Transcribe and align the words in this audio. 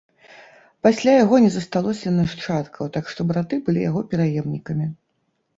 Пасля 0.85 1.13
яго 1.23 1.35
не 1.43 1.51
засталося 1.57 2.13
нашчадкаў, 2.17 2.89
так 2.97 3.05
што 3.13 3.27
браты 3.33 3.55
былі 3.69 3.85
яго 3.89 4.05
пераемнікамі. 4.15 4.91